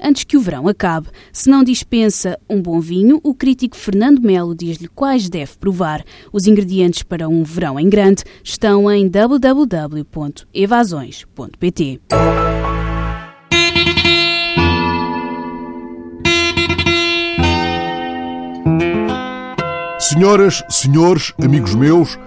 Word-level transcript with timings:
antes 0.00 0.24
que 0.24 0.36
o 0.36 0.40
verão 0.40 0.66
acabe. 0.68 1.08
Se 1.32 1.48
não 1.48 1.64
dispensa 1.64 2.38
um 2.48 2.60
bom 2.60 2.80
vinho, 2.80 3.20
o 3.22 3.34
crítico 3.34 3.76
Fernando 3.76 4.20
Melo 4.20 4.54
diz-lhe 4.54 4.88
quais 4.88 5.28
deve 5.28 5.56
provar. 5.58 6.04
Os 6.32 6.46
ingredientes 6.46 7.02
para 7.02 7.28
um 7.28 7.42
verão 7.44 7.78
em 7.78 7.88
grande 7.88 8.24
estão 8.42 8.90
em 8.90 9.08
www.evasões.pt. 9.08 12.00
Senhoras, 19.98 20.62
senhores, 20.68 21.32
amigos 21.42 21.74
meus, 21.74 22.18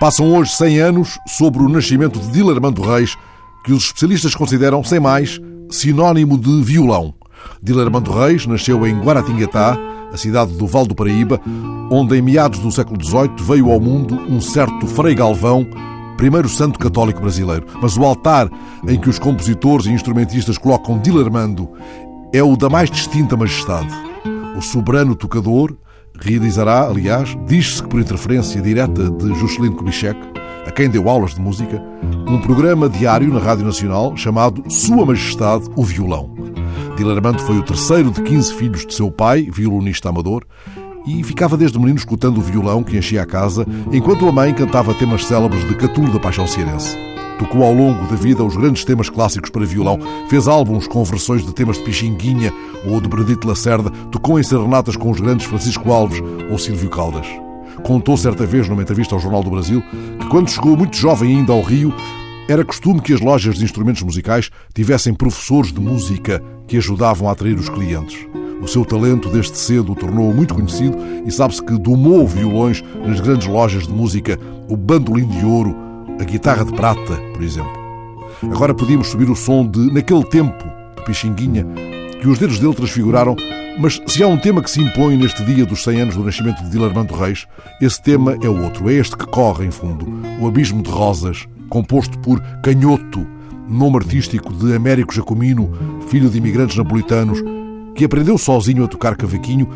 passam 0.00 0.34
hoje 0.34 0.52
100 0.52 0.80
anos 0.80 1.18
sobre 1.26 1.62
o 1.62 1.68
nascimento 1.68 2.18
de 2.18 2.30
Dilarmando 2.30 2.82
Reis, 2.82 3.16
que 3.64 3.72
os 3.72 3.84
especialistas 3.84 4.34
consideram, 4.34 4.82
sem 4.82 5.00
mais, 5.00 5.40
sinónimo 5.70 6.38
de 6.38 6.62
violão. 6.62 7.14
Dilarmando 7.62 8.12
Reis 8.12 8.46
nasceu 8.46 8.86
em 8.86 8.98
Guaratinguetá, 8.98 9.76
a 10.12 10.16
cidade 10.16 10.52
do 10.52 10.66
Val 10.66 10.86
do 10.86 10.94
Paraíba, 10.94 11.40
onde 11.90 12.16
em 12.16 12.22
meados 12.22 12.58
do 12.60 12.70
século 12.70 13.02
XVIII 13.02 13.36
veio 13.40 13.70
ao 13.70 13.80
mundo 13.80 14.14
um 14.28 14.40
certo 14.40 14.86
Frei 14.86 15.14
Galvão, 15.14 15.66
primeiro 16.16 16.48
santo 16.48 16.78
católico 16.78 17.20
brasileiro. 17.20 17.66
Mas 17.80 17.96
o 17.96 18.04
altar 18.04 18.50
em 18.88 18.98
que 18.98 19.08
os 19.08 19.18
compositores 19.18 19.86
e 19.86 19.92
instrumentistas 19.92 20.58
colocam 20.58 20.98
Dilarmando 20.98 21.68
é 22.32 22.42
o 22.42 22.56
da 22.56 22.68
mais 22.68 22.90
distinta 22.90 23.36
majestade. 23.36 23.92
O 24.56 24.62
soberano 24.62 25.14
tocador 25.14 25.76
realizará, 26.18 26.86
aliás, 26.86 27.36
diz-se 27.46 27.82
que 27.82 27.88
por 27.88 28.00
interferência 28.00 28.60
direta 28.60 29.10
de 29.10 29.34
Juscelino 29.34 29.76
Kubitschek, 29.76 30.18
a 30.66 30.70
quem 30.72 30.90
deu 30.90 31.08
aulas 31.08 31.34
de 31.34 31.40
música, 31.40 31.80
um 32.28 32.40
programa 32.40 32.88
diário 32.88 33.32
na 33.32 33.38
Rádio 33.38 33.64
Nacional 33.64 34.16
chamado 34.16 34.64
Sua 34.68 35.06
Majestade 35.06 35.70
o 35.76 35.84
Violão. 35.84 36.34
Dilarmando 36.96 37.40
foi 37.40 37.58
o 37.58 37.62
terceiro 37.62 38.10
de 38.10 38.20
15 38.22 38.54
filhos 38.54 38.86
de 38.86 38.92
seu 38.92 39.10
pai, 39.10 39.48
violonista 39.50 40.08
amador, 40.08 40.44
e 41.06 41.22
ficava 41.22 41.56
desde 41.56 41.78
menino 41.78 41.98
escutando 41.98 42.38
o 42.38 42.42
violão 42.42 42.82
que 42.82 42.96
enchia 42.96 43.22
a 43.22 43.26
casa, 43.26 43.64
enquanto 43.92 44.26
a 44.26 44.32
mãe 44.32 44.52
cantava 44.52 44.92
temas 44.94 45.24
célebres 45.24 45.66
de 45.68 45.74
Catulo 45.76 46.12
da 46.12 46.18
Paixão 46.18 46.46
Cearense. 46.46 46.96
Tocou 47.38 47.62
ao 47.62 47.72
longo 47.72 48.06
da 48.08 48.16
vida 48.16 48.42
os 48.42 48.56
grandes 48.56 48.84
temas 48.84 49.08
clássicos 49.08 49.50
para 49.50 49.64
violão, 49.64 49.98
fez 50.28 50.48
álbuns 50.48 50.88
com 50.88 51.04
versões 51.04 51.44
de 51.44 51.54
temas 51.54 51.76
de 51.76 51.84
Pixinguinha 51.84 52.52
ou 52.86 53.00
de 53.00 53.08
Benedito 53.08 53.46
Lacerda, 53.46 53.90
tocou 54.10 54.40
em 54.40 54.42
serenatas 54.42 54.96
com 54.96 55.10
os 55.10 55.20
grandes 55.20 55.46
Francisco 55.46 55.92
Alves 55.92 56.20
ou 56.50 56.58
Silvio 56.58 56.88
Caldas. 56.88 57.26
Contou 57.82 58.16
certa 58.16 58.46
vez 58.46 58.68
numa 58.68 58.82
entrevista 58.82 59.14
ao 59.14 59.20
Jornal 59.20 59.42
do 59.42 59.50
Brasil 59.50 59.82
quando 60.28 60.50
chegou 60.50 60.76
muito 60.76 60.96
jovem 60.96 61.38
ainda 61.38 61.52
ao 61.52 61.62
Rio, 61.62 61.94
era 62.48 62.64
costume 62.64 63.00
que 63.00 63.12
as 63.12 63.20
lojas 63.20 63.56
de 63.56 63.64
instrumentos 63.64 64.02
musicais 64.02 64.50
tivessem 64.74 65.14
professores 65.14 65.72
de 65.72 65.80
música 65.80 66.42
que 66.66 66.76
ajudavam 66.76 67.28
a 67.28 67.32
atrair 67.32 67.56
os 67.56 67.68
clientes. 67.68 68.26
O 68.60 68.66
seu 68.66 68.84
talento 68.84 69.28
desde 69.28 69.56
cedo 69.56 69.92
o 69.92 69.96
tornou 69.96 70.32
muito 70.32 70.54
conhecido 70.54 70.96
e 71.24 71.30
sabe-se 71.30 71.62
que 71.62 71.78
domou 71.78 72.26
violões 72.26 72.82
nas 73.04 73.20
grandes 73.20 73.46
lojas 73.46 73.86
de 73.86 73.92
música, 73.92 74.38
o 74.68 74.76
bandolim 74.76 75.26
de 75.26 75.44
ouro, 75.44 75.76
a 76.20 76.24
guitarra 76.24 76.64
de 76.64 76.72
prata, 76.72 77.16
por 77.32 77.42
exemplo. 77.42 77.72
Agora 78.42 78.74
podíamos 78.74 79.08
subir 79.08 79.30
o 79.30 79.36
som 79.36 79.66
de 79.66 79.92
Naquele 79.92 80.24
Tempo, 80.24 80.64
de 80.96 81.04
Pixinguinha, 81.04 81.66
que 82.20 82.28
os 82.28 82.38
dedos 82.38 82.58
dele 82.58 82.74
transfiguraram, 82.74 83.36
mas 83.78 84.00
se 84.06 84.22
há 84.22 84.26
um 84.26 84.38
tema 84.38 84.62
que 84.62 84.70
se 84.70 84.80
impõe 84.80 85.16
neste 85.16 85.44
dia 85.44 85.66
dos 85.66 85.82
100 85.82 86.00
anos 86.00 86.16
do 86.16 86.24
nascimento 86.24 86.62
de 86.62 86.70
Dilarmando 86.70 87.14
Reis, 87.14 87.46
esse 87.80 88.00
tema 88.00 88.36
é 88.42 88.48
outro, 88.48 88.88
é 88.88 88.94
este 88.94 89.16
que 89.16 89.26
corre 89.26 89.66
em 89.66 89.70
fundo, 89.70 90.06
o 90.40 90.46
Abismo 90.46 90.82
de 90.82 90.90
Rosas, 90.90 91.46
composto 91.68 92.18
por 92.18 92.40
Canhoto, 92.62 93.26
nome 93.68 93.96
artístico 93.96 94.52
de 94.52 94.74
Américo 94.74 95.14
Jacomino, 95.14 95.70
filho 96.08 96.28
de 96.28 96.38
imigrantes 96.38 96.76
napolitanos, 96.76 97.42
que 97.94 98.04
aprendeu 98.04 98.36
sozinho 98.36 98.84
a 98.84 98.88
tocar 98.88 99.16
cavaquinho 99.16 99.68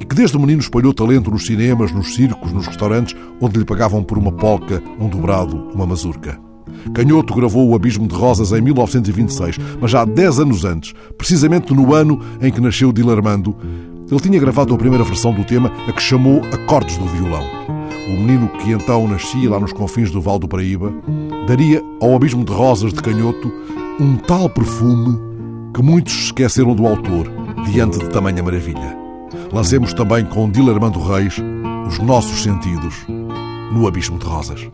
e 0.00 0.04
que 0.04 0.14
desde 0.14 0.38
menino 0.38 0.60
espalhou 0.60 0.92
talento 0.92 1.30
nos 1.30 1.46
cinemas, 1.46 1.92
nos 1.92 2.14
circos, 2.14 2.52
nos 2.52 2.66
restaurantes, 2.66 3.14
onde 3.40 3.58
lhe 3.58 3.64
pagavam 3.64 4.02
por 4.02 4.18
uma 4.18 4.32
polca, 4.32 4.82
um 4.98 5.08
dobrado, 5.08 5.70
uma 5.74 5.86
mazurca. 5.86 6.38
Canhoto 6.94 7.34
gravou 7.34 7.68
O 7.68 7.74
Abismo 7.74 8.06
de 8.06 8.14
Rosas 8.14 8.52
em 8.52 8.60
1926, 8.60 9.58
mas 9.80 9.90
já 9.90 10.04
10 10.04 10.40
anos 10.40 10.64
antes, 10.64 10.94
precisamente 11.16 11.72
no 11.74 11.94
ano 11.94 12.20
em 12.40 12.50
que 12.50 12.60
nasceu 12.60 12.92
Dilarmando, 12.92 13.56
ele 14.10 14.20
tinha 14.20 14.38
gravado 14.38 14.74
a 14.74 14.78
primeira 14.78 15.04
versão 15.04 15.32
do 15.32 15.44
tema, 15.44 15.72
a 15.88 15.92
que 15.92 16.02
chamou 16.02 16.40
Acordes 16.52 16.96
do 16.96 17.06
Violão. 17.06 17.75
O 18.06 18.10
menino 18.10 18.48
que 18.48 18.70
então 18.70 19.08
nascia 19.08 19.50
lá 19.50 19.58
nos 19.58 19.72
confins 19.72 20.10
do 20.10 20.20
Val 20.20 20.38
do 20.38 20.46
Paraíba 20.46 20.92
daria 21.48 21.82
ao 22.00 22.14
Abismo 22.14 22.44
de 22.44 22.52
Rosas 22.52 22.92
de 22.92 23.02
Canhoto 23.02 23.52
um 23.98 24.16
tal 24.16 24.48
perfume 24.48 25.18
que 25.74 25.82
muitos 25.82 26.14
esqueceram 26.14 26.74
do 26.74 26.86
autor 26.86 27.30
diante 27.70 27.98
de 27.98 28.08
tamanha 28.08 28.42
maravilha. 28.42 28.96
Lancemos 29.52 29.92
também 29.92 30.24
com 30.24 30.50
Dilarmando 30.50 31.00
Reis 31.00 31.36
os 31.86 31.98
nossos 31.98 32.42
sentidos 32.42 32.94
no 33.72 33.86
Abismo 33.86 34.18
de 34.18 34.24
Rosas. 34.24 34.68